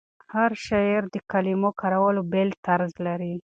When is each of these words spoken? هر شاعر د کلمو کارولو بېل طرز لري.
هر 0.33 0.51
شاعر 0.65 1.03
د 1.13 1.15
کلمو 1.31 1.69
کارولو 1.81 2.21
بېل 2.31 2.49
طرز 2.65 2.91
لري. 3.05 3.33